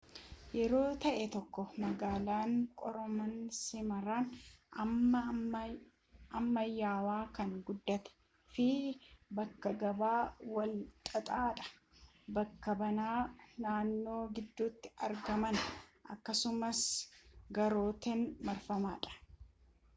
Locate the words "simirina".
3.63-4.15